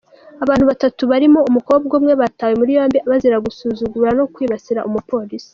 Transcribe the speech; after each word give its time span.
Abantu 0.43 0.65
batatu 0.71 1.01
barimo 1.11 1.39
umukobwa 1.49 1.93
umwe, 1.99 2.13
batawe 2.21 2.53
muri 2.59 2.71
yombi 2.77 2.97
bazira 3.09 3.37
gusuzugura 3.45 4.09
no 4.17 4.25
kwibasira 4.33 4.85
umupolisi. 4.89 5.49